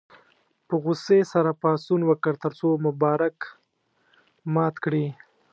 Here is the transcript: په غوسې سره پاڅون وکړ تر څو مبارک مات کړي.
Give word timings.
په 0.67 0.73
غوسې 0.83 1.19
سره 1.33 1.51
پاڅون 1.61 2.01
وکړ 2.05 2.33
تر 2.43 2.51
څو 2.59 2.67
مبارک 2.85 3.37
مات 4.53 4.75
کړي. 4.83 5.07